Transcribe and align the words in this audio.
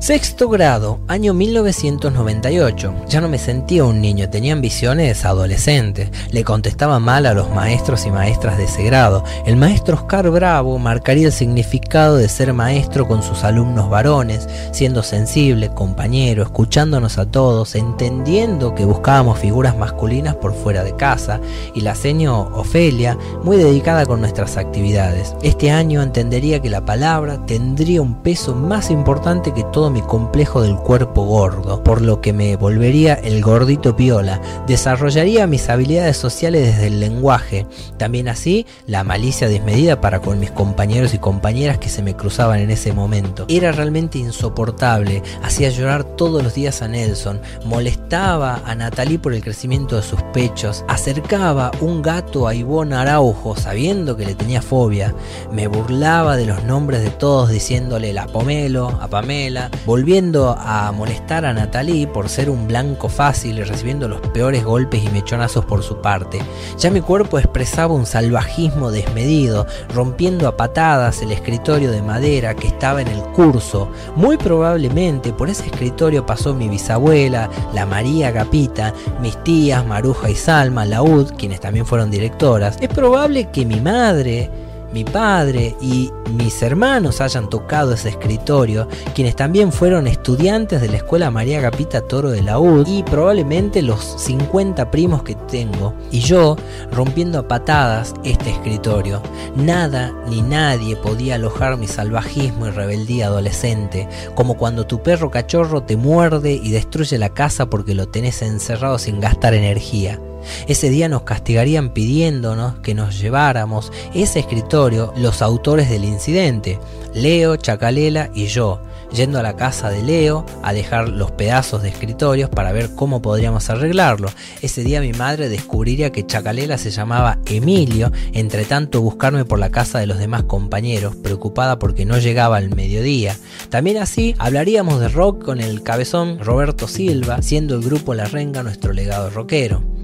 Sexto 0.00 0.48
grado, 0.48 1.00
año 1.08 1.34
1998. 1.34 2.94
Ya 3.08 3.20
no 3.20 3.28
me 3.28 3.36
sentía 3.36 3.84
un 3.84 4.00
niño, 4.00 4.30
tenía 4.30 4.52
ambiciones 4.52 5.24
adolescentes. 5.24 6.10
Le 6.30 6.44
contestaba 6.44 7.00
mal 7.00 7.26
a 7.26 7.34
los 7.34 7.50
maestros 7.50 8.06
y 8.06 8.12
maestras 8.12 8.58
de 8.58 8.64
ese 8.64 8.84
grado. 8.84 9.24
El 9.44 9.56
maestro 9.56 9.96
Oscar 9.96 10.30
Bravo 10.30 10.78
marcaría 10.78 11.26
el 11.26 11.32
significado 11.32 12.16
de 12.16 12.28
ser 12.28 12.52
maestro 12.52 13.08
con 13.08 13.24
sus 13.24 13.42
alumnos 13.42 13.90
varones, 13.90 14.48
siendo 14.70 15.02
sensible, 15.02 15.70
compañero, 15.70 16.44
escuchándonos 16.44 17.18
a 17.18 17.28
todos, 17.28 17.74
entendiendo 17.74 18.76
que 18.76 18.84
buscábamos 18.84 19.40
figuras 19.40 19.76
masculinas 19.76 20.36
por 20.36 20.54
fuera 20.54 20.84
de 20.84 20.94
casa, 20.94 21.40
y 21.74 21.80
la 21.80 21.96
seño 21.96 22.42
Ofelia, 22.54 23.18
muy 23.42 23.56
dedicada 23.56 24.06
con 24.06 24.20
nuestras 24.20 24.58
actividades. 24.58 25.34
Este 25.42 25.72
año 25.72 26.02
entendería 26.02 26.62
que 26.62 26.70
la 26.70 26.84
palabra 26.84 27.44
tendría 27.46 28.00
un 28.00 28.22
peso 28.22 28.54
más 28.54 28.92
importante 28.92 29.52
que 29.52 29.64
todo 29.64 29.87
mi 29.90 30.02
complejo 30.02 30.62
del 30.62 30.76
cuerpo 30.76 31.22
gordo, 31.24 31.82
por 31.82 32.02
lo 32.02 32.20
que 32.20 32.32
me 32.32 32.56
volvería 32.56 33.14
el 33.14 33.42
gordito 33.42 33.96
piola, 33.96 34.40
desarrollaría 34.66 35.46
mis 35.46 35.68
habilidades 35.68 36.16
sociales 36.16 36.66
desde 36.66 36.88
el 36.88 37.00
lenguaje, 37.00 37.66
también 37.96 38.28
así 38.28 38.66
la 38.86 39.04
malicia 39.04 39.48
desmedida 39.48 40.00
para 40.00 40.20
con 40.20 40.38
mis 40.38 40.50
compañeros 40.50 41.14
y 41.14 41.18
compañeras 41.18 41.78
que 41.78 41.88
se 41.88 42.02
me 42.02 42.16
cruzaban 42.16 42.60
en 42.60 42.70
ese 42.70 42.92
momento. 42.92 43.46
Era 43.48 43.72
realmente 43.72 44.18
insoportable, 44.18 45.22
hacía 45.42 45.70
llorar 45.70 46.04
todos 46.04 46.42
los 46.42 46.54
días 46.54 46.82
a 46.82 46.88
Nelson, 46.88 47.40
molestaba 47.64 48.62
a 48.64 48.74
Natalie 48.74 49.18
por 49.18 49.34
el 49.34 49.42
crecimiento 49.42 49.96
de 49.96 50.02
sus 50.02 50.22
pechos, 50.32 50.84
acercaba 50.88 51.70
un 51.80 52.02
gato 52.02 52.46
a 52.46 52.54
Ivonne 52.54 52.94
Araujo 52.94 53.56
sabiendo 53.56 54.16
que 54.16 54.26
le 54.26 54.34
tenía 54.34 54.62
fobia, 54.62 55.14
me 55.52 55.66
burlaba 55.66 56.36
de 56.36 56.46
los 56.46 56.64
nombres 56.64 57.02
de 57.02 57.10
todos 57.10 57.50
diciéndole 57.50 58.12
la 58.12 58.26
Pomelo, 58.26 58.88
a 59.00 59.08
Pamela, 59.08 59.70
volviendo 59.86 60.56
a 60.58 60.92
molestar 60.92 61.44
a 61.44 61.52
Natalie 61.52 62.06
por 62.06 62.28
ser 62.28 62.50
un 62.50 62.66
blanco 62.66 63.08
fácil 63.08 63.58
y 63.58 63.62
recibiendo 63.62 64.08
los 64.08 64.20
peores 64.20 64.64
golpes 64.64 65.02
y 65.04 65.08
mechonazos 65.08 65.64
por 65.64 65.82
su 65.82 66.00
parte. 66.00 66.40
Ya 66.78 66.90
mi 66.90 67.00
cuerpo 67.00 67.38
expresaba 67.38 67.94
un 67.94 68.06
salvajismo 68.06 68.90
desmedido, 68.90 69.66
rompiendo 69.94 70.48
a 70.48 70.56
patadas 70.56 71.22
el 71.22 71.32
escritorio 71.32 71.90
de 71.90 72.02
madera 72.02 72.54
que 72.54 72.68
estaba 72.68 73.02
en 73.02 73.08
el 73.08 73.22
curso. 73.32 73.90
Muy 74.16 74.36
probablemente 74.36 75.32
por 75.32 75.48
ese 75.48 75.66
escritorio 75.66 76.26
pasó 76.26 76.54
mi 76.54 76.68
bisabuela, 76.68 77.50
la 77.74 77.86
María 77.86 78.32
Capita, 78.32 78.94
mis 79.20 79.42
tías 79.44 79.84
Maruja 79.86 80.30
y 80.30 80.34
Salma, 80.34 80.84
Laud, 80.84 81.32
quienes 81.36 81.60
también 81.60 81.86
fueron 81.86 82.10
directoras. 82.10 82.76
Es 82.80 82.88
probable 82.88 83.50
que 83.50 83.64
mi 83.64 83.80
madre 83.80 84.50
mi 84.92 85.04
padre 85.04 85.76
y 85.80 86.10
mis 86.32 86.62
hermanos 86.62 87.20
hayan 87.20 87.48
tocado 87.48 87.92
ese 87.92 88.10
escritorio, 88.10 88.88
quienes 89.14 89.36
también 89.36 89.72
fueron 89.72 90.06
estudiantes 90.06 90.80
de 90.80 90.88
la 90.88 90.96
Escuela 90.96 91.30
María 91.30 91.60
Capita 91.60 92.00
Toro 92.02 92.30
de 92.30 92.42
la 92.42 92.58
y 92.86 93.02
probablemente 93.02 93.82
los 93.82 94.00
50 94.18 94.90
primos 94.90 95.22
que 95.22 95.34
tengo, 95.34 95.94
y 96.10 96.20
yo 96.20 96.56
rompiendo 96.92 97.38
a 97.38 97.48
patadas 97.48 98.14
este 98.24 98.50
escritorio. 98.50 99.22
Nada 99.56 100.12
ni 100.28 100.42
nadie 100.42 100.96
podía 100.96 101.36
alojar 101.36 101.76
mi 101.76 101.86
salvajismo 101.86 102.66
y 102.66 102.70
rebeldía 102.70 103.26
adolescente, 103.26 104.08
como 104.34 104.56
cuando 104.56 104.86
tu 104.86 105.02
perro 105.02 105.30
cachorro 105.30 105.82
te 105.82 105.96
muerde 105.96 106.52
y 106.52 106.70
destruye 106.70 107.18
la 107.18 107.30
casa 107.30 107.70
porque 107.70 107.94
lo 107.94 108.08
tenés 108.08 108.42
encerrado 108.42 108.98
sin 108.98 109.20
gastar 109.20 109.54
energía. 109.54 110.20
Ese 110.66 110.90
día 110.90 111.08
nos 111.08 111.22
castigarían 111.22 111.90
pidiéndonos 111.90 112.80
que 112.80 112.94
nos 112.94 113.18
lleváramos 113.20 113.92
ese 114.14 114.40
escritorio 114.40 115.12
los 115.16 115.42
autores 115.42 115.88
del 115.90 116.04
incidente, 116.04 116.78
Leo, 117.14 117.56
Chacalela 117.56 118.30
y 118.34 118.46
yo, 118.46 118.80
yendo 119.12 119.38
a 119.38 119.42
la 119.42 119.56
casa 119.56 119.90
de 119.90 120.02
Leo 120.02 120.44
a 120.62 120.72
dejar 120.72 121.08
los 121.08 121.30
pedazos 121.30 121.82
de 121.82 121.88
escritorios 121.88 122.50
para 122.50 122.72
ver 122.72 122.94
cómo 122.94 123.22
podríamos 123.22 123.70
arreglarlo. 123.70 124.28
Ese 124.62 124.82
día 124.82 125.00
mi 125.00 125.12
madre 125.12 125.48
descubriría 125.48 126.12
que 126.12 126.26
Chacalela 126.26 126.78
se 126.78 126.90
llamaba 126.90 127.38
Emilio, 127.46 128.12
entre 128.32 128.64
tanto 128.64 129.00
buscarme 129.00 129.44
por 129.44 129.58
la 129.58 129.70
casa 129.70 129.98
de 129.98 130.06
los 130.06 130.18
demás 130.18 130.44
compañeros, 130.44 131.16
preocupada 131.16 131.78
porque 131.78 132.04
no 132.04 132.18
llegaba 132.18 132.56
al 132.56 132.74
mediodía. 132.74 133.36
También 133.70 133.98
así 133.98 134.34
hablaríamos 134.38 135.00
de 135.00 135.08
rock 135.08 135.44
con 135.44 135.60
el 135.60 135.82
cabezón 135.82 136.38
Roberto 136.38 136.88
Silva, 136.88 137.42
siendo 137.42 137.74
el 137.74 137.82
grupo 137.82 138.14
La 138.14 138.26
Renga 138.26 138.62
nuestro 138.62 138.92
legado 138.92 139.30
rockero 139.30 139.97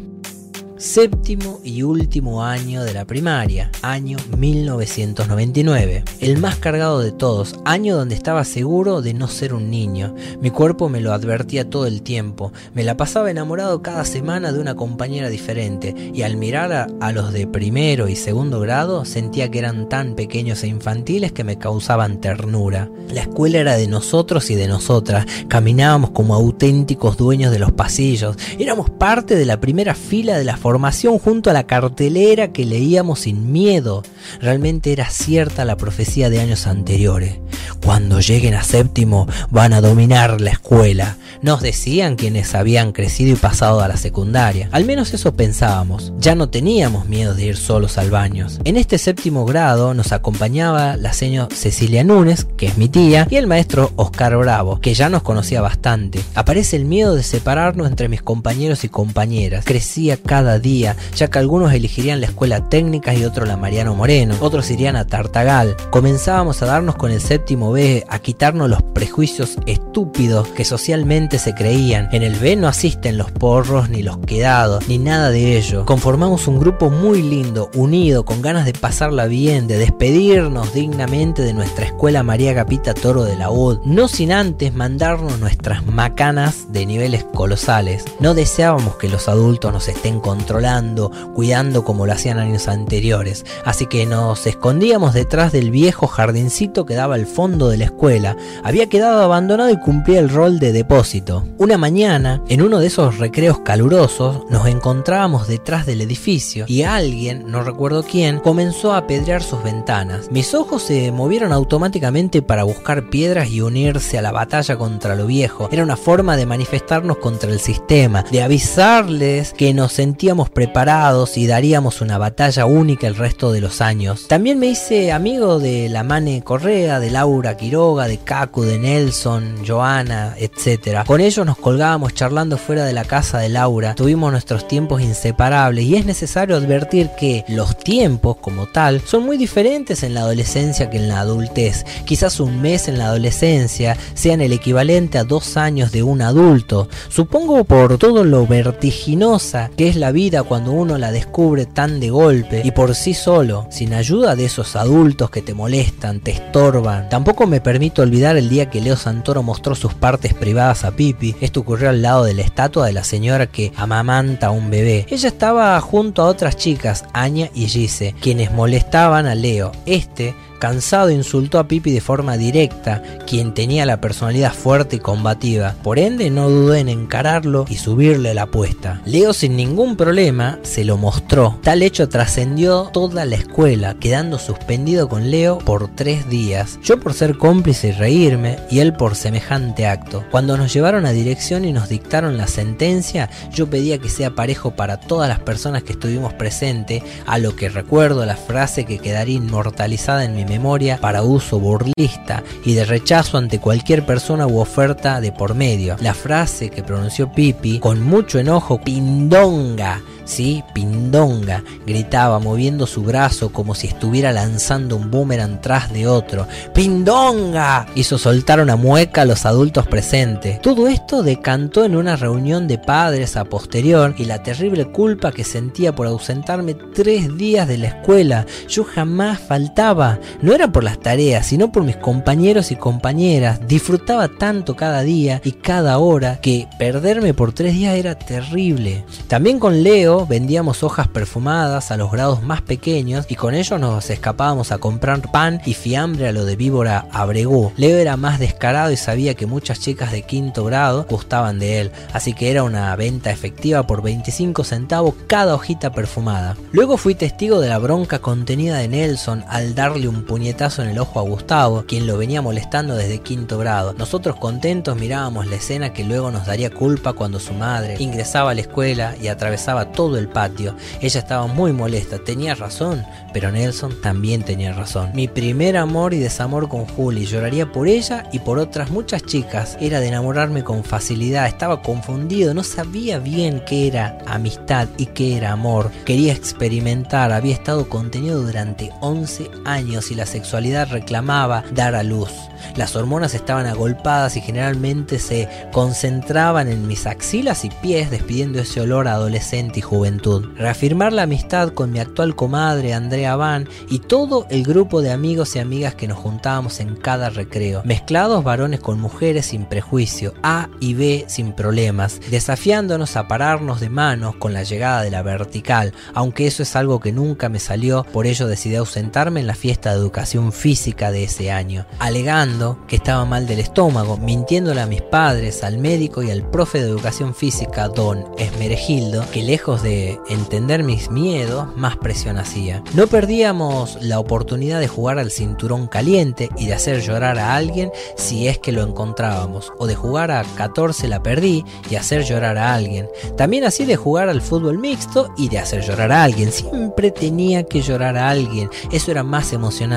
séptimo 0.77 1.61
y 1.63 1.83
último 1.83 2.43
año 2.43 2.83
de 2.83 2.93
la 2.93 3.05
primaria, 3.05 3.71
año 3.83 4.19
1999. 4.37 6.05
El 6.21 6.39
más 6.39 6.57
cargado 6.57 7.01
de 7.01 7.13
todos, 7.13 7.55
año 7.65 7.97
donde 7.97 8.15
estaba 8.15 8.45
seguro 8.45 9.01
de 9.01 9.15
no 9.15 9.29
ser 9.29 9.55
un 9.55 9.71
niño. 9.71 10.15
Mi 10.41 10.51
cuerpo 10.51 10.89
me 10.89 11.01
lo 11.01 11.13
advertía 11.13 11.69
todo 11.71 11.87
el 11.87 12.03
tiempo. 12.03 12.53
Me 12.75 12.83
la 12.83 12.97
pasaba 12.97 13.31
enamorado 13.31 13.83
cada 13.83 14.05
semana 14.05 14.53
de 14.53 14.61
una 14.61 14.75
compañera 14.75 15.29
diferente 15.29 15.95
y 16.13 16.23
al 16.23 16.37
mirar 16.37 16.73
a, 17.01 17.13
los 17.13 17.33
de 17.33 17.47
primero 17.47 18.09
y 18.09 18.17
segundo 18.17 18.59
grado 18.59 19.05
sentía 19.05 19.51
que 19.51 19.61
eran 19.61 19.89
tan 19.89 20.17
pequeños 20.17 20.65
e 20.65 20.67
infantiles 20.67 21.31
que 21.31 21.45
me 21.45 21.59
causaban 21.59 22.21
ternura. 22.21 22.91
La 23.13 23.21
escuela 23.21 23.59
era 23.59 23.77
de 23.77 23.87
nosotros 23.87 24.51
y 24.51 24.57
de 24.57 24.67
nosotras. 24.67 25.27
Caminábamos 25.47 26.11
como 26.11 26.35
auténticos 26.35 27.17
dueños 27.17 27.53
de 27.53 27.61
los 27.61 27.73
pasillos. 27.73 28.37
Éramos 28.59 28.91
parte 28.91 29.37
de 29.37 29.45
la 29.45 29.61
primera 29.61 29.95
fila 29.95 30.37
de 30.37 30.45
la 30.45 30.57
formación 30.65 31.19
formación 31.19 31.19
junto 31.19 31.51
a 31.51 31.53
la 31.53 31.67
cartelera 31.67 32.51
que 32.51 32.65
leíamos 32.65 33.21
sin 33.21 33.53
miedo. 33.53 34.03
Realmente 34.41 34.93
era 34.93 35.11
cierta 35.11 35.67
la 35.67 35.77
profecía 35.77 36.31
de 36.31 36.41
años 36.41 36.67
anteriores. 36.67 37.39
Cuando 37.83 38.21
lleguen 38.21 38.55
a 38.55 38.63
séptimo 38.63 39.27
van 39.51 39.73
a 39.73 39.81
dominar 39.81 40.41
la 40.41 40.51
escuela. 40.51 41.17
Nos 41.43 41.61
decían 41.61 42.17
quienes 42.17 42.55
habían 42.55 42.93
crecido 42.93 43.33
y 43.33 43.37
pasado 43.37 43.81
a 43.81 43.89
la 43.89 43.99
secundaria. 43.99 44.69
Al 44.73 44.85
menos 44.85 45.13
eso 45.13 45.35
pensábamos. 45.35 46.13
Ya 46.19 46.35
no 46.35 46.49
teníamos 46.49 47.07
miedo 47.07 47.35
de 47.35 47.45
ir 47.45 47.57
solos 47.57 47.99
al 47.99 48.11
baño. 48.11 48.47
En 48.65 48.77
este 48.77 48.99
séptimo 48.99 49.45
grado 49.45 49.93
nos 49.93 50.13
acompañaba 50.13 50.97
la 50.97 51.13
señora 51.13 51.55
Cecilia 51.55 52.03
Núñez, 52.03 52.47
que 52.57 52.67
es 52.67 52.79
mi 52.79 52.89
tía, 52.89 53.27
y 53.31 53.37
el 53.37 53.47
maestro 53.47 53.93
Oscar 53.97 54.37
Bravo, 54.37 54.81
que 54.81 54.95
ya 54.95 55.09
nos 55.09 55.23
conocía 55.23 55.61
bastante. 55.61 56.21
Aparece 56.35 56.77
el 56.77 56.85
miedo 56.85 57.15
de 57.15 57.23
separarnos 57.23 57.89
entre 57.89 58.09
mis 58.09 58.23
compañeros 58.23 58.85
y 58.85 58.89
compañeras. 58.89 59.65
Crecía 59.65 60.17
cada 60.17 60.59
día, 60.59 60.97
ya 61.15 61.29
que 61.29 61.39
algunos 61.39 61.73
elegirían 61.73 62.21
la 62.21 62.27
escuela 62.27 62.69
técnica 62.69 63.15
y 63.15 63.25
otros 63.25 63.49
la 63.49 63.57
Mariano 63.57 63.95
Moreno, 63.95 64.35
otros 64.41 64.71
irían 64.71 64.97
a 64.97 65.07
Tartagal. 65.07 65.77
Comenzábamos 65.91 66.63
a 66.63 66.67
darnos 66.67 66.97
con 66.97 67.11
el 67.11 67.21
séptimo 67.21 67.54
B, 67.57 68.05
a 68.09 68.19
quitarnos 68.19 68.69
los 68.69 68.83
prejuicios 68.83 69.57
estúpidos 69.67 70.49
que 70.49 70.65
socialmente 70.65 71.39
se 71.39 71.55
creían. 71.55 72.09
En 72.13 72.23
el 72.23 72.35
B 72.35 72.57
no 72.57 72.69
asisten 72.69 73.17
los 73.17 73.31
porros, 73.31 73.89
ni 73.89 74.03
los 74.03 74.19
quedados, 74.19 74.89
ni 74.89 74.99
nada 74.99 75.31
de 75.31 75.57
ello. 75.57 75.85
Conformamos 75.87 76.47
un 76.49 76.59
grupo 76.59 76.91
muy 76.91 77.23
lindo, 77.23 77.71
unido, 77.75 78.25
con 78.25 78.43
ganas 78.43 78.65
de 78.65 78.73
pasarla 78.73 79.27
bien, 79.27 79.67
de 79.67 79.79
despedirnos 79.79 80.75
dignamente 80.75 81.43
de 81.43 81.55
nuestra 81.55 81.87
escuela 81.87 82.23
María 82.23 82.55
Capita 82.55 82.95
Toro 82.95 83.25
de 83.25 83.37
la 83.37 83.51
UD, 83.51 83.81
no 83.85 84.09
sin 84.09 84.33
antes 84.33 84.75
mandarnos 84.75 85.39
nuestras 85.39 85.87
macanas 85.87 86.73
de 86.73 86.87
niveles 86.87 87.25
colosales. 87.35 88.05
No 88.21 88.35
deseábamos 88.35 88.97
que 88.97 89.09
los 89.09 89.29
adultos 89.29 89.73
nos 89.73 89.89
estén 89.89 90.21
controlando 90.21 91.11
cuidando 91.35 91.85
como 91.85 92.07
lo 92.07 92.13
hacían 92.13 92.39
años 92.39 92.69
anteriores. 92.69 93.45
Así 93.65 93.87
que 93.87 94.07
nos 94.07 94.47
escondíamos 94.47 95.15
detrás 95.15 95.53
del 95.53 95.71
viejo 95.71 96.07
jardincito 96.07 96.87
que 96.87 96.95
daba 96.95 97.15
al 97.15 97.27
fondo 97.27 97.44
de 97.45 97.77
la 97.77 97.85
escuela. 97.85 98.37
Había 98.63 98.89
quedado 98.89 99.23
abandonado 99.23 99.69
y 99.69 99.77
cumplía 99.77 100.19
el 100.19 100.31
rol 100.31 100.59
de 100.59 100.73
depósito. 100.73 101.45
Una 101.59 101.77
mañana, 101.77 102.43
en 102.49 102.63
uno 102.63 102.81
de 102.81 102.87
esos 102.87 103.19
recreos 103.19 103.59
calurosos, 103.61 104.45
nos 104.49 104.67
encontrábamos 104.67 105.47
detrás 105.47 105.85
del 105.85 106.01
edificio 106.01 106.65
y 106.67 106.85
alguien, 106.85 107.45
no 107.49 107.63
recuerdo 107.63 108.03
quién, 108.03 108.41
comenzó 108.41 108.95
a 108.95 108.99
apedrear 108.99 109.43
sus 109.43 109.63
ventanas. 109.63 110.31
Mis 110.31 110.55
ojos 110.55 110.85
se 110.85 111.13
movieron 111.13 111.53
automáticamente 111.53 112.41
para 112.41 112.65
buscar 112.65 113.11
piedras 113.11 113.51
y 113.51 113.61
unirse 113.61 114.17
a 114.17 114.23
la 114.23 114.33
batalla 114.33 114.79
contra 114.79 115.15
lo 115.15 115.27
viejo. 115.27 115.69
Era 115.71 115.83
una 115.83 115.99
forma 115.99 116.39
de 116.39 116.47
manifestarnos 116.47 117.19
contra 117.19 117.53
el 117.53 117.61
sistema, 117.61 118.25
de 118.33 118.43
avisarles 118.43 119.53
que 119.53 119.75
nos 119.75 119.93
sentíamos 119.93 120.49
preparados 120.49 121.37
y 121.37 121.47
daríamos 121.47 122.01
una 122.01 122.17
batalla 122.17 122.65
única 122.65 123.07
el 123.07 123.17
resto 123.17 123.53
de 123.53 123.61
los 123.61 123.83
años. 123.83 124.29
También 124.29 124.59
me 124.59 124.69
hice 124.69 125.13
amigo 125.13 125.59
de 125.59 125.91
la 125.91 126.05
Mane 126.05 126.43
Correa, 126.43 127.01
de 127.01 127.11
Laura 127.11 127.34
Quiroga, 127.43 128.07
de 128.07 128.19
Cacu, 128.19 128.63
de 128.63 128.79
Nelson, 128.79 129.65
Joana, 129.67 130.35
etc. 130.39 131.05
Con 131.07 131.21
ellos 131.21 131.45
nos 131.45 131.59
colgábamos 131.59 132.15
charlando 132.15 132.57
fuera 132.57 132.85
de 132.85 132.93
la 132.93 133.05
casa 133.05 133.39
de 133.39 133.49
Laura, 133.49 133.95
tuvimos 133.95 134.31
nuestros 134.31 134.69
tiempos 134.69 135.03
inseparables 135.03 135.85
y 135.85 135.97
es 135.97 136.07
necesario 136.07 136.57
advertir 136.57 137.11
que 137.19 137.45
los 137.49 137.77
tiempos 137.79 138.37
como 138.37 138.67
tal 138.67 139.01
son 139.01 139.25
muy 139.25 139.37
diferentes 139.37 140.03
en 140.03 140.15
la 140.15 140.21
adolescencia 140.21 140.91
que 140.91 140.99
en 140.99 141.09
la 141.09 141.21
adultez. 141.21 141.85
Quizás 142.05 142.41
un 142.41 142.63
mes 142.63 142.89
en 142.89 142.99
la 142.99 143.07
adolescencia 143.07 143.97
sean 144.15 144.41
el 144.41 144.53
equivalente 144.53 145.19
a 145.19 145.25
dos 145.25 145.57
años 145.57 145.93
de 145.93 146.03
un 146.03 146.23
adulto. 146.23 146.89
Supongo 147.09 147.65
por 147.65 147.99
todo 147.99 148.25
lo 148.25 148.47
vertiginosa 148.47 149.71
que 149.77 149.89
es 149.89 149.97
la 149.97 150.13
vida 150.13 150.43
cuando 150.43 150.73
uno 150.73 150.99
la 150.99 151.11
descubre 151.11 151.67
tan 151.67 152.01
de 152.01 152.11
golpe 152.11 152.63
y 152.65 152.71
por 152.71 152.95
sí 152.95 153.15
solo, 153.15 153.67
sin 153.71 153.95
ayuda 153.95 154.37
de 154.37 154.45
esos 154.45 154.77
adultos 154.77 155.31
que 155.31 155.43
te 155.43 155.55
molestan, 155.55 156.21
te 156.21 156.31
estorban. 156.31 157.09
Tampoco 157.09 157.24
Tampoco 157.25 157.47
me 157.47 157.63
permito 157.63 158.03
olvidar 158.03 158.37
el 158.37 158.51
día 158.51 158.69
que 158.69 158.83
Leo 158.83 158.97
Santoro 158.97 159.43
mostró 159.43 159.75
sus 159.75 159.95
partes 159.95 160.35
privadas 160.35 160.85
a 160.85 160.91
Pipi. 160.91 161.35
Esto 161.41 161.61
ocurrió 161.61 161.89
al 161.89 162.03
lado 162.03 162.25
de 162.25 162.35
la 162.35 162.43
estatua 162.43 162.85
de 162.85 162.93
la 162.93 163.03
señora 163.03 163.47
que 163.47 163.73
amamanta 163.77 164.49
a 164.49 164.51
un 164.51 164.69
bebé. 164.69 165.07
Ella 165.09 165.29
estaba 165.29 165.81
junto 165.81 166.21
a 166.21 166.27
otras 166.27 166.59
chicas, 166.59 167.07
Anya 167.15 167.49
y 167.55 167.67
Gise, 167.69 168.15
quienes 168.21 168.53
molestaban 168.53 169.25
a 169.25 169.35
Leo. 169.35 169.73
Este 169.87 170.35
Cansado 170.65 171.11
insultó 171.11 171.59
a 171.59 171.69
Pipi 171.69 171.93
de 171.93 172.01
forma 172.01 172.39
directa, 172.39 173.03
quien 173.27 173.53
tenía 173.53 173.85
la 173.85 174.01
personalidad 174.01 174.55
fuerte 174.55 174.97
y 174.97 174.99
combativa. 174.99 175.75
Por 175.83 175.99
ende, 175.99 176.31
no 176.31 176.49
dudé 176.49 176.81
en 176.81 176.89
encararlo 176.89 177.67
y 177.69 177.75
subirle 177.75 178.33
la 178.33 178.45
apuesta. 178.45 179.03
Leo 179.05 179.35
sin 179.35 179.57
ningún 179.57 179.99
problema 179.99 180.59
se 180.63 180.87
lo 180.87 180.97
mostró. 180.97 181.59
Tal 181.63 181.83
hecho 181.83 182.09
trascendió 182.09 182.89
toda 182.95 183.27
la 183.27 183.37
escuela, 183.37 183.97
quedando 184.01 184.39
suspendido 184.39 185.07
con 185.07 185.31
Leo 185.31 185.59
por 185.59 185.95
tres 185.95 186.31
días. 186.31 186.79
Yo 186.83 186.99
por 186.99 187.13
ser 187.13 187.37
cómplice 187.37 187.89
y 187.89 187.93
reírme, 187.93 188.59
y 188.71 188.79
él 188.79 188.95
por 188.95 189.17
semejante 189.17 189.87
acto. 189.87 190.25
Cuando 190.31 190.57
nos 190.57 190.73
llevaron 190.73 191.05
a 191.05 191.13
dirección 191.13 191.67
y 191.67 191.75
nos 191.75 191.91
dictaron 191.91 192.39
la 192.39 192.47
sentencia, 192.47 193.29
yo 193.53 193.69
pedía 193.69 193.99
que 193.99 194.09
sea 194.09 194.31
parejo 194.31 194.71
para 194.71 194.99
todas 194.99 195.29
las 195.29 195.41
personas 195.41 195.83
que 195.83 195.93
estuvimos 195.93 196.33
presentes, 196.33 197.03
a 197.27 197.37
lo 197.37 197.55
que 197.55 197.69
recuerdo 197.69 198.25
la 198.25 198.39
frase 198.39 198.87
que 198.87 198.99
quedaría 198.99 199.37
inmortalizada 199.37 200.25
en 200.25 200.35
mi 200.35 200.47
memoria 200.47 200.54
para 201.01 201.23
uso 201.23 201.59
burlista 201.59 202.43
y 202.65 202.75
de 202.75 202.85
rechazo 202.85 203.39
ante 203.39 203.59
cualquier 203.59 204.07
persona 204.07 204.47
u 204.47 204.59
oferta 204.59 205.21
de 205.21 205.31
por 205.31 205.55
medio. 205.55 205.97
La 206.01 206.15
frase 206.15 206.71
que 206.71 206.83
pronunció 206.83 207.31
Pipi 207.31 207.79
con 207.81 208.03
mucho 208.03 208.39
enojo, 208.39 208.81
pindonga, 208.81 210.01
¿sí? 210.25 210.65
Pindonga, 210.73 211.63
gritaba 211.87 212.39
moviendo 212.39 212.87
su 212.87 213.03
brazo 213.03 213.53
como 213.53 213.75
si 213.75 213.89
estuviera 213.89 214.33
lanzando 214.33 214.97
un 214.97 215.11
boomerang 215.11 215.61
tras 215.61 215.93
de 215.93 216.07
otro. 216.07 216.47
¡Pindonga! 216.73 217.87
Hizo 217.95 218.19
soltar 218.19 218.61
una 218.61 218.77
mueca 218.77 219.23
a 219.23 219.27
los 219.27 219.47
adultos 219.47 219.87
presentes. 219.87 220.61
Todo 220.61 220.89
esto 220.89 221.23
decantó 221.23 221.85
en 221.85 221.97
una 221.97 222.17
reunión 222.17 222.67
de 222.69 222.79
padres 222.79 223.37
a 223.37 223.45
posterior 223.45 224.15
y 224.19 224.25
la 224.25 224.43
terrible 224.43 224.87
culpa 224.87 225.33
que 225.33 225.45
sentía 225.45 225.95
por 225.95 226.07
ausentarme 226.07 226.75
tres 226.75 227.37
días 227.37 227.69
de 227.69 227.79
la 227.79 227.89
escuela. 227.89 228.47
Yo 228.69 228.85
jamás 228.85 229.39
faltaba. 229.41 230.19
No 230.45 230.53
era 230.53 230.71
por 230.71 230.85
las 230.85 231.01
tareas, 231.01 231.47
sino 231.47 231.73
por 231.73 231.85
mis 231.85 231.97
compañeros 231.97 232.71
y 232.71 232.77
compañeras. 232.77 233.67
Disfrutaba 233.67 234.29
tanto 234.29 234.77
cada 234.77 235.01
día 235.01 235.41
y 235.43 235.53
cada 235.53 235.97
hora 235.97 236.39
que 236.43 236.69
perderme 236.79 237.33
por 237.33 237.55
tres 237.55 237.73
días 237.73 237.97
era 237.97 238.19
terrible. 238.19 239.07
También 239.27 239.59
con 239.59 239.83
Leo 239.83 240.27
vendíamos 240.27 240.83
hojas 240.83 241.09
perfumadas 241.09 241.91
a 241.91 241.97
los 241.97 242.13
grados 242.13 242.43
más 242.43 242.61
pequeños 242.61 243.25
y 243.31 243.37
con 243.37 243.55
ello 243.55 243.79
nos 243.79 244.11
escapábamos 244.11 244.71
a 244.71 244.77
comprar 244.77 245.23
pan 245.33 245.63
y 245.65 245.73
fiambre 245.73 246.29
a 246.29 246.33
lo 246.33 246.45
de 246.45 246.57
víbora 246.57 247.07
Abregú. 247.11 247.73
Leo 247.79 247.97
era 247.97 248.19
más 248.19 248.39
descarado 248.39 248.93
y 248.93 248.99
sabía 248.99 249.33
que 249.33 249.47
muchas 249.47 249.81
chicas 249.81 250.13
de 250.13 250.25
quinto 250.25 250.67
grado 250.67 251.07
gustaban 251.09 251.59
de 251.59 251.81
él, 251.81 251.91
así 252.13 252.35
que 252.35 252.51
era 252.51 252.65
una 252.65 252.95
venta 252.97 253.31
efectiva 253.31 253.87
por 253.87 254.03
25 254.03 254.63
centavos 254.63 255.15
cada 255.27 255.55
hojita 255.55 255.93
perfumada. 255.93 256.55
Luego 256.71 256.99
fui 256.99 257.15
testigo 257.15 257.61
de 257.61 257.71
la 257.71 257.79
bronca 257.79 258.19
contenida 258.19 258.77
de 258.77 258.89
Nelson 258.89 259.43
al 259.49 259.75
darle 259.75 260.07
un 260.07 260.27
puñetazo 260.35 260.83
en 260.83 260.89
el 260.89 260.99
ojo 260.99 261.21
a 261.21 261.23
Gustavo, 261.23 261.85
quien 261.87 262.09
lo 262.09 262.19
venía 262.19 262.43
molestando 262.43 262.97
desde 262.97 263.21
quinto 263.21 263.57
grado. 263.57 263.95
Nosotros 263.97 264.35
contentos 264.35 264.99
mirábamos 264.99 265.47
la 265.47 265.55
escena 265.55 265.93
que 265.93 266.03
luego 266.03 266.33
nos 266.33 266.45
daría 266.45 266.71
culpa 266.71 267.13
cuando 267.13 267.39
su 267.39 267.55
madre 267.55 267.95
ingresaba 268.01 268.51
a 268.51 268.55
la 268.55 268.63
escuela 268.63 269.15
y 269.23 269.29
atravesaba 269.29 269.93
todo 269.93 270.19
el 270.19 270.27
patio. 270.27 270.75
Ella 271.01 271.21
estaba 271.21 271.47
muy 271.47 271.73
molesta, 271.73 272.19
tenía 272.19 272.57
razón, 272.57 273.07
pero 273.33 273.53
Nelson 273.53 274.01
también 274.03 274.43
tenía 274.43 274.73
razón. 274.73 275.13
Mi 275.15 275.29
primer 275.29 275.77
amor 275.77 276.13
y 276.15 276.19
desamor 276.19 276.69
con 276.69 276.85
Julie, 276.85 277.27
lloraría 277.27 277.71
por 277.71 277.87
ella 277.87 278.29
y 278.33 278.41
por 278.41 278.59
otras 278.59 278.91
muchas 278.91 279.23
chicas. 279.23 279.79
Era 279.81 280.01
de 280.01 280.09
enamorarme 280.09 280.65
con 280.65 280.83
facilidad, 280.83 281.47
estaba 281.47 281.81
confundido, 281.81 282.55
no 282.55 282.65
sabía 282.65 283.21
bien 283.21 283.63
qué 283.69 283.87
era 283.87 284.19
amistad 284.27 284.89
y 284.97 285.07
qué 285.07 285.37
era 285.37 285.53
amor. 285.53 285.93
Quería 286.05 286.33
experimentar, 286.33 287.31
había 287.31 287.55
estado 287.55 287.89
contenido 287.89 288.43
durante 288.43 288.91
11 289.01 289.49
años 289.65 290.11
y 290.11 290.17
la 290.17 290.24
sexualidad 290.27 290.89
reclamaba 290.91 291.65
dar 291.73 291.95
a 291.95 292.03
luz. 292.03 292.31
Las 292.77 292.97
hormonas 292.97 293.35
estaban 293.35 293.67
agolpadas 293.67 294.37
y 294.37 294.41
generalmente 294.41 295.19
se 295.19 295.49
concentraban 295.73 296.69
en 296.69 296.87
mis 296.87 297.07
axilas 297.07 297.65
y 297.65 297.71
pies 297.71 298.11
despidiendo 298.11 298.61
ese 298.61 298.81
olor 298.81 299.07
adolescente 299.07 299.79
y 299.79 299.83
juventud. 299.83 300.49
Reafirmar 300.57 301.13
la 301.13 301.23
amistad 301.23 301.71
con 301.71 301.93
mi 301.93 302.01
actual 302.01 302.35
comadre 302.35 302.95
Andrea 302.95 303.37
Van 303.37 303.69
y 303.89 304.01
todo 304.01 304.47
el 304.51 304.65
grupo 304.65 305.03
de 305.03 305.13
amigos 305.13 305.55
y 305.55 305.59
amigas 305.59 305.95
que 305.95 306.09
nos 306.09 306.19
juntábamos 306.19 306.81
en 306.81 306.97
cada 306.97 307.31
recreo. 307.31 307.83
Mezclados 307.85 308.43
varones 308.43 308.81
con 308.81 309.01
mujeres 309.01 309.47
sin 309.47 309.67
prejuicio, 309.67 310.35
A 310.43 310.69
y 310.81 310.95
B 310.95 311.25
sin 311.29 311.53
problemas, 311.53 312.21
desafiándonos 312.31 313.17
a 313.17 313.29
pararnos 313.29 313.81
de 313.81 313.91
manos 313.91 314.37
con 314.37 314.53
la 314.53 314.63
llegada 314.63 315.03
de 315.03 315.11
la 315.11 315.23
vertical, 315.23 315.93
aunque 316.15 316.47
eso 316.47 316.63
es 316.63 316.75
algo 316.77 317.01
que 317.01 317.13
nunca 317.13 317.49
me 317.49 317.59
salió, 317.59 318.05
por 318.13 318.27
ello 318.27 318.47
decidí 318.47 318.77
ausentarme 318.77 319.41
en 319.41 319.47
la 319.47 319.55
fiesta 319.55 319.95
de 319.95 320.04
educación 320.05 320.53
física 320.53 321.11
de 321.11 321.25
ese 321.25 321.51
año, 321.51 321.87
alegando 321.99 322.79
que 322.87 322.97
estaba 322.97 323.25
mal 323.25 323.47
del 323.47 323.59
estómago, 323.59 324.19
mintiéndole 324.19 324.83
a 324.83 324.87
mis 324.87 325.01
padres, 325.01 325.65
al 325.65 325.79
médico 325.79 326.23
y 326.23 326.31
al 326.31 326.49
profe 326.49 326.83
de 326.83 326.89
educación 326.89 327.35
física, 327.35 327.89
don 327.89 328.25
Esmeregildo, 328.39 329.25
que 329.31 329.43
lejos 329.43 329.83
de 329.83 330.21
entender 330.29 330.83
mis 330.83 331.11
miedos, 331.11 331.75
más 331.77 331.97
presión 331.97 332.39
hacía. 332.39 332.83
No 332.95 333.07
perdíamos 333.07 333.99
la 334.03 334.19
oportunidad 334.19 334.79
de 334.79 334.89
jugar 334.89 335.19
al 335.19 335.31
cinturón 335.31 335.87
caliente 335.87 336.51
y 336.59 336.67
de 336.67 336.75
hacer 336.75 337.01
llorar 337.01 337.39
a 337.39 337.55
alguien 337.57 337.91
si 338.17 338.47
es 338.47 338.59
que 338.59 338.73
lo 338.73 338.83
encontrábamos, 338.83 339.73
o 339.79 339.87
de 339.87 339.95
jugar 339.95 340.31
a 340.31 340.45
14 340.45 341.09
la 341.09 341.23
perdí 341.23 341.65
y 341.91 341.95
hacer 341.95 342.25
llorar 342.25 342.59
a 342.59 342.75
alguien. 342.75 343.09
También 343.37 343.65
así 343.65 343.87
de 343.87 343.97
jugar 343.97 344.29
al 344.29 344.43
fútbol 344.43 344.79
mixto 344.79 345.33
y 345.39 345.49
de 345.49 345.59
hacer 345.59 345.83
llorar 345.83 346.13
a 346.13 346.25
alguien. 346.25 346.53
Siempre 346.53 347.11
tenía 347.11 347.65
que 347.65 347.81
llorar 347.81 348.19
a 348.19 348.29
alguien, 348.29 348.69
eso 348.93 349.11
era 349.11 349.23
más 349.23 349.53
emocionante. 349.53 349.94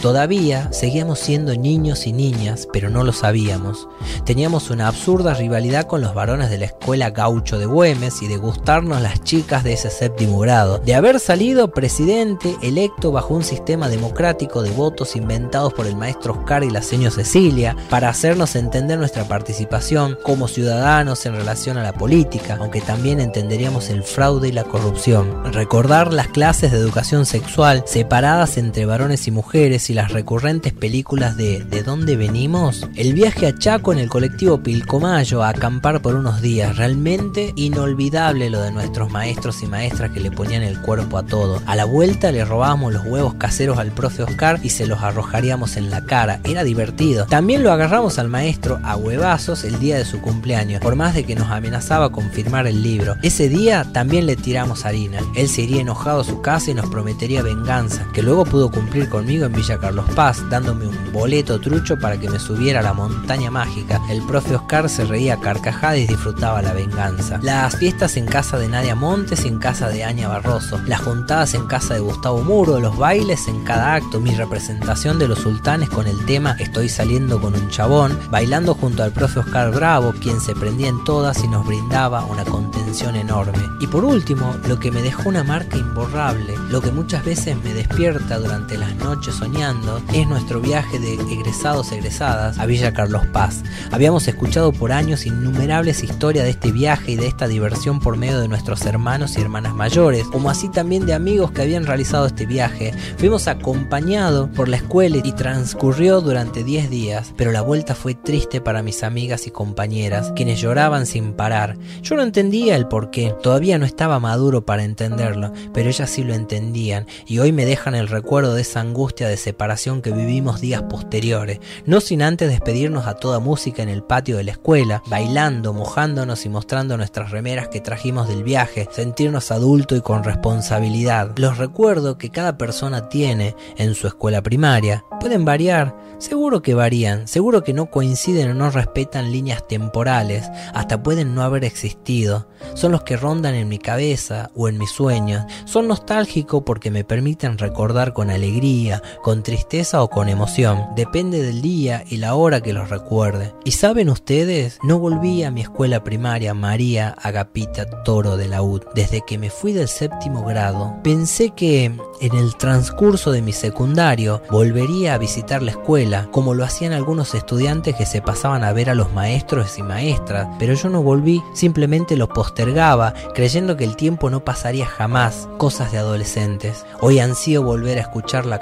Todavía 0.00 0.72
seguíamos 0.72 1.18
siendo 1.18 1.56
niños 1.56 2.06
y 2.06 2.12
niñas, 2.12 2.68
pero 2.72 2.88
no 2.88 3.02
lo 3.02 3.12
sabíamos. 3.12 3.88
Teníamos 4.24 4.70
una 4.70 4.86
absurda 4.86 5.34
rivalidad 5.34 5.86
con 5.86 6.00
los 6.00 6.14
varones 6.14 6.50
de 6.50 6.58
la 6.58 6.66
escuela 6.66 7.10
gaucho 7.10 7.58
de 7.58 7.66
Güemes 7.66 8.22
y 8.22 8.28
de 8.28 8.36
gustarnos 8.36 9.02
las 9.02 9.24
chicas 9.24 9.64
de 9.64 9.72
ese 9.72 9.90
séptimo 9.90 10.38
grado, 10.38 10.78
de 10.78 10.94
haber 10.94 11.18
salido 11.18 11.72
presidente 11.72 12.56
electo 12.62 13.10
bajo 13.10 13.34
un 13.34 13.42
sistema 13.42 13.88
democrático 13.88 14.62
de 14.62 14.70
votos 14.70 15.16
inventados 15.16 15.74
por 15.74 15.86
el 15.86 15.96
maestro 15.96 16.34
Oscar 16.34 16.62
y 16.62 16.70
la 16.70 16.82
señora 16.82 17.14
Cecilia, 17.14 17.76
para 17.88 18.08
hacernos 18.08 18.54
entender 18.54 18.98
nuestra 18.98 19.24
participación 19.24 20.16
como 20.22 20.46
ciudadanos 20.46 21.26
en 21.26 21.34
relación 21.34 21.76
a 21.76 21.82
la 21.82 21.92
política, 21.92 22.56
aunque 22.60 22.80
también 22.80 23.20
entenderíamos 23.20 23.90
el 23.90 24.04
fraude 24.04 24.48
y 24.48 24.52
la 24.52 24.64
corrupción. 24.64 25.52
Recordar 25.52 26.12
las 26.12 26.28
clases 26.28 26.70
de 26.70 26.78
educación 26.78 27.26
sexual 27.26 27.82
separadas 27.86 28.56
entre 28.56 28.86
varones 28.86 29.26
y 29.26 29.30
mujeres 29.30 29.39
y 29.52 29.94
las 29.94 30.12
recurrentes 30.12 30.72
películas 30.72 31.36
de, 31.36 31.64
de 31.64 31.82
dónde 31.82 32.16
venimos? 32.16 32.86
El 32.94 33.14
viaje 33.14 33.46
a 33.46 33.56
Chaco 33.56 33.92
en 33.92 33.98
el 33.98 34.08
colectivo 34.08 34.62
Pilcomayo 34.62 35.42
a 35.42 35.48
acampar 35.48 36.02
por 36.02 36.14
unos 36.14 36.42
días, 36.42 36.76
realmente 36.76 37.52
inolvidable 37.56 38.50
lo 38.50 38.60
de 38.60 38.70
nuestros 38.70 39.10
maestros 39.10 39.62
y 39.62 39.66
maestras 39.66 40.10
que 40.10 40.20
le 40.20 40.30
ponían 40.30 40.62
el 40.62 40.80
cuerpo 40.80 41.16
a 41.18 41.24
todo. 41.24 41.60
A 41.66 41.74
la 41.74 41.84
vuelta 41.84 42.30
le 42.30 42.44
robábamos 42.44 42.92
los 42.92 43.04
huevos 43.06 43.34
caseros 43.34 43.78
al 43.78 43.92
profe 43.92 44.22
Oscar 44.22 44.60
y 44.62 44.68
se 44.68 44.86
los 44.86 45.00
arrojaríamos 45.00 45.76
en 45.76 45.90
la 45.90 46.04
cara, 46.04 46.40
era 46.44 46.62
divertido. 46.62 47.26
También 47.26 47.62
lo 47.62 47.72
agarramos 47.72 48.18
al 48.18 48.28
maestro 48.28 48.78
a 48.84 48.96
huevazos 48.96 49.64
el 49.64 49.80
día 49.80 49.96
de 49.96 50.04
su 50.04 50.20
cumpleaños, 50.20 50.80
por 50.80 50.96
más 50.96 51.14
de 51.14 51.24
que 51.24 51.34
nos 51.34 51.50
amenazaba 51.50 52.12
con 52.12 52.30
firmar 52.30 52.66
el 52.66 52.82
libro. 52.82 53.16
Ese 53.22 53.48
día 53.48 53.86
también 53.92 54.26
le 54.26 54.36
tiramos 54.36 54.84
harina. 54.84 55.18
Él 55.34 55.48
se 55.48 55.62
iría 55.62 55.80
enojado 55.80 56.20
a 56.20 56.24
su 56.24 56.40
casa 56.40 56.70
y 56.70 56.74
nos 56.74 56.90
prometería 56.90 57.42
venganza, 57.42 58.06
que 58.12 58.22
luego 58.22 58.44
pudo 58.44 58.70
cumplir 58.70 59.08
conmigo 59.08 59.29
en 59.30 59.52
Villa 59.52 59.78
Carlos 59.78 60.06
Paz, 60.16 60.42
dándome 60.50 60.88
un 60.88 61.12
boleto 61.12 61.60
truco 61.60 61.96
para 61.96 62.18
que 62.18 62.28
me 62.28 62.40
subiera 62.40 62.80
a 62.80 62.82
la 62.82 62.92
montaña 62.92 63.48
mágica. 63.48 64.00
El 64.10 64.22
profe 64.22 64.56
Oscar 64.56 64.88
se 64.88 65.04
reía 65.04 65.38
carcajada 65.38 65.96
y 65.96 66.06
disfrutaba 66.06 66.60
la 66.62 66.72
venganza. 66.72 67.38
Las 67.40 67.76
fiestas 67.76 68.16
en 68.16 68.26
casa 68.26 68.58
de 68.58 68.68
Nadia 68.68 68.96
Montes 68.96 69.44
y 69.44 69.48
en 69.48 69.58
casa 69.58 69.88
de 69.88 70.02
Aña 70.02 70.26
Barroso. 70.26 70.80
Las 70.86 71.02
juntadas 71.02 71.54
en 71.54 71.66
casa 71.68 71.94
de 71.94 72.00
Gustavo 72.00 72.42
Muro. 72.42 72.80
Los 72.80 72.98
bailes 72.98 73.46
en 73.46 73.62
cada 73.62 73.94
acto. 73.94 74.20
Mi 74.20 74.34
representación 74.34 75.20
de 75.20 75.28
los 75.28 75.38
sultanes 75.38 75.88
con 75.88 76.08
el 76.08 76.26
tema 76.26 76.56
Estoy 76.58 76.88
saliendo 76.88 77.40
con 77.40 77.54
un 77.54 77.68
chabón. 77.68 78.18
Bailando 78.30 78.74
junto 78.74 79.04
al 79.04 79.12
profe 79.12 79.38
Oscar 79.38 79.70
Bravo, 79.70 80.12
quien 80.20 80.40
se 80.40 80.56
prendía 80.56 80.88
en 80.88 81.04
todas 81.04 81.42
y 81.44 81.48
nos 81.48 81.64
brindaba 81.64 82.24
una 82.24 82.44
contención 82.44 83.14
enorme. 83.14 83.62
Y 83.80 83.86
por 83.86 84.04
último, 84.04 84.56
lo 84.66 84.80
que 84.80 84.90
me 84.90 85.02
dejó 85.02 85.28
una 85.28 85.44
marca 85.44 85.76
imborrable. 85.76 86.56
Lo 86.68 86.80
que 86.80 86.90
muchas 86.90 87.24
veces 87.24 87.56
me 87.62 87.72
despierta 87.72 88.38
durante 88.38 88.76
las 88.76 88.96
noches 88.96 89.19
soñando 89.28 90.00
es 90.14 90.26
nuestro 90.26 90.62
viaje 90.62 90.98
de 90.98 91.12
egresados 91.12 91.92
egresadas 91.92 92.58
a 92.58 92.64
Villa 92.64 92.94
Carlos 92.94 93.26
Paz. 93.26 93.62
Habíamos 93.92 94.26
escuchado 94.26 94.72
por 94.72 94.92
años 94.92 95.26
innumerables 95.26 96.02
historias 96.02 96.46
de 96.46 96.52
este 96.52 96.72
viaje 96.72 97.12
y 97.12 97.16
de 97.16 97.26
esta 97.26 97.46
diversión 97.46 98.00
por 98.00 98.16
medio 98.16 98.40
de 98.40 98.48
nuestros 98.48 98.86
hermanos 98.86 99.36
y 99.36 99.42
hermanas 99.42 99.74
mayores, 99.74 100.26
como 100.28 100.48
así 100.48 100.70
también 100.70 101.04
de 101.04 101.12
amigos 101.12 101.52
que 101.52 101.60
habían 101.60 101.84
realizado 101.84 102.26
este 102.26 102.46
viaje. 102.46 102.94
Fuimos 103.18 103.46
acompañados 103.46 104.48
por 104.56 104.68
la 104.68 104.76
escuela 104.76 105.18
y 105.22 105.32
transcurrió 105.32 106.22
durante 106.22 106.64
10 106.64 106.88
días, 106.88 107.34
pero 107.36 107.52
la 107.52 107.60
vuelta 107.60 107.94
fue 107.94 108.14
triste 108.14 108.62
para 108.62 108.82
mis 108.82 109.02
amigas 109.02 109.46
y 109.46 109.50
compañeras, 109.50 110.32
quienes 110.34 110.60
lloraban 110.60 111.04
sin 111.04 111.34
parar. 111.34 111.76
Yo 112.00 112.16
no 112.16 112.22
entendía 112.22 112.74
el 112.74 112.88
por 112.88 113.10
qué, 113.10 113.34
todavía 113.42 113.76
no 113.76 113.84
estaba 113.84 114.18
maduro 114.18 114.64
para 114.64 114.84
entenderlo, 114.84 115.52
pero 115.74 115.90
ellas 115.90 116.08
sí 116.08 116.24
lo 116.24 116.32
entendían 116.32 117.06
y 117.26 117.38
hoy 117.38 117.52
me 117.52 117.66
dejan 117.66 117.94
el 117.94 118.08
recuerdo 118.08 118.54
de 118.54 118.62
esa 118.62 118.80
angustia 118.80 119.09
de 119.14 119.36
separación 119.36 120.02
que 120.02 120.12
vivimos 120.12 120.60
días 120.60 120.82
posteriores, 120.82 121.60
no 121.84 122.00
sin 122.00 122.22
antes 122.22 122.48
despedirnos 122.48 123.06
a 123.06 123.14
toda 123.14 123.40
música 123.40 123.82
en 123.82 123.88
el 123.88 124.02
patio 124.02 124.36
de 124.36 124.44
la 124.44 124.52
escuela, 124.52 125.02
bailando, 125.06 125.72
mojándonos 125.72 126.46
y 126.46 126.48
mostrando 126.48 126.96
nuestras 126.96 127.30
remeras 127.30 127.68
que 127.68 127.80
trajimos 127.80 128.28
del 128.28 128.42
viaje, 128.42 128.88
sentirnos 128.92 129.50
adulto 129.50 129.96
y 129.96 130.00
con 130.00 130.24
responsabilidad. 130.24 131.32
Los 131.36 131.58
recuerdo 131.58 132.18
que 132.18 132.30
cada 132.30 132.56
persona 132.56 133.08
tiene 133.08 133.56
en 133.76 133.94
su 133.94 134.06
escuela 134.06 134.42
primaria 134.42 135.04
pueden 135.20 135.44
variar, 135.44 135.94
seguro 136.18 136.62
que 136.62 136.74
varían, 136.74 137.28
seguro 137.28 137.62
que 137.62 137.74
no 137.74 137.90
coinciden 137.90 138.50
o 138.50 138.54
no 138.54 138.70
respetan 138.70 139.30
líneas 139.30 139.68
temporales, 139.68 140.50
hasta 140.72 141.02
pueden 141.02 141.34
no 141.34 141.42
haber 141.42 141.62
existido. 141.64 142.48
Son 142.74 142.90
los 142.90 143.02
que 143.02 143.16
rondan 143.16 143.54
en 143.54 143.68
mi 143.68 143.78
cabeza 143.78 144.50
o 144.56 144.68
en 144.68 144.78
mis 144.78 144.90
sueños. 144.90 145.44
Son 145.66 145.86
nostálgicos 145.86 146.62
porque 146.64 146.90
me 146.90 147.04
permiten 147.04 147.58
recordar 147.58 148.12
con 148.14 148.30
alegría, 148.30 148.99
con 149.22 149.42
tristeza 149.42 150.02
o 150.02 150.08
con 150.08 150.28
emoción. 150.28 150.86
Depende 150.96 151.42
del 151.42 151.62
día 151.62 152.04
y 152.08 152.16
la 152.16 152.34
hora 152.34 152.60
que 152.60 152.72
los 152.72 152.90
recuerde. 152.90 153.54
Y 153.64 153.72
saben 153.72 154.10
ustedes, 154.10 154.78
no 154.82 154.98
volví 154.98 155.42
a 155.42 155.50
mi 155.50 155.62
escuela 155.62 156.04
primaria 156.04 156.54
María 156.54 157.14
Agapita 157.20 157.86
Toro 158.04 158.36
de 158.36 158.48
la 158.48 158.62
UD. 158.62 158.82
Desde 158.94 159.22
que 159.22 159.38
me 159.38 159.50
fui 159.50 159.72
del 159.72 159.88
séptimo 159.88 160.44
grado, 160.44 160.96
pensé 161.02 161.50
que 161.50 161.84
en 161.84 162.36
el 162.36 162.56
transcurso 162.56 163.32
de 163.32 163.42
mi 163.42 163.52
secundario 163.52 164.42
volvería 164.50 165.14
a 165.14 165.18
visitar 165.18 165.62
la 165.62 165.70
escuela, 165.70 166.28
como 166.32 166.54
lo 166.54 166.64
hacían 166.64 166.92
algunos 166.92 167.34
estudiantes 167.34 167.96
que 167.96 168.06
se 168.06 168.20
pasaban 168.22 168.64
a 168.64 168.72
ver 168.72 168.90
a 168.90 168.94
los 168.94 169.12
maestros 169.12 169.78
y 169.78 169.82
maestras, 169.82 170.48
pero 170.58 170.74
yo 170.74 170.90
no 170.90 171.02
volví, 171.02 171.42
simplemente 171.54 172.16
lo 172.16 172.28
postergaba, 172.28 173.14
creyendo 173.34 173.76
que 173.76 173.84
el 173.84 173.96
tiempo 173.96 174.30
no 174.30 174.44
pasaría 174.44 174.86
jamás, 174.86 175.48
cosas 175.58 175.92
de 175.92 175.98
adolescentes. 175.98 176.84
Hoy 177.00 177.18
ansío 177.18 177.62
volver 177.62 177.98
a 177.98 178.02
escuchar 178.02 178.46
la 178.46 178.58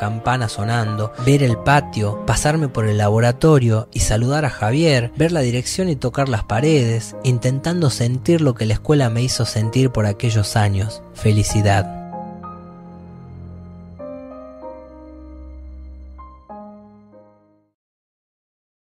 sonando, 0.49 1.13
ver 1.25 1.43
el 1.43 1.57
patio, 1.57 2.25
pasarme 2.27 2.69
por 2.69 2.87
el 2.87 2.99
laboratorio 2.99 3.89
y 3.93 4.01
saludar 4.01 4.45
a 4.45 4.51
Javier, 4.51 5.11
ver 5.17 5.33
la 5.33 5.41
dirección 5.41 5.89
y 5.89 5.97
tocar 5.97 6.29
las 6.29 6.45
paredes, 6.45 7.17
intentando 7.25 7.89
sentir 7.89 8.43
lo 8.43 8.55
que 8.55 8.67
la 8.67 8.75
escuela 8.75 9.09
me 9.09 9.23
hizo 9.23 9.47
sentir 9.47 9.91
por 9.91 10.05
aquellos 10.07 10.57
años, 10.57 11.03
felicidad. 11.15 11.98